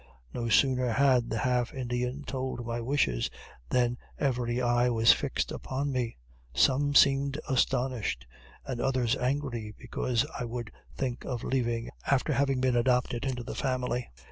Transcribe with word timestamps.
No 0.33 0.49
sooner 0.49 0.89
had 0.93 1.29
the 1.29 1.37
half 1.37 1.75
Indian 1.75 2.23
told 2.23 2.65
my 2.65 2.81
wishes, 2.81 3.29
than 3.69 3.99
every 4.17 4.59
eye 4.59 4.89
was 4.89 5.13
fixed 5.13 5.51
upon 5.51 5.91
me; 5.91 6.17
some 6.55 6.95
seemed 6.95 7.39
astonished, 7.47 8.25
and 8.65 8.81
others 8.81 9.15
angry, 9.15 9.75
because 9.77 10.25
I 10.39 10.43
would 10.45 10.71
think 10.97 11.23
of 11.23 11.43
leaving 11.43 11.91
after 12.07 12.33
having 12.33 12.59
been 12.59 12.75
adopted 12.75 13.25
into 13.25 13.43
the 13.43 13.53
family. 13.53 14.09